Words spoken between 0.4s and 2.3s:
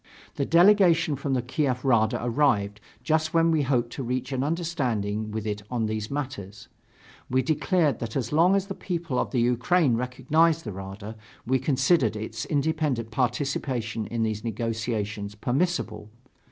delegation from the Kiev Rada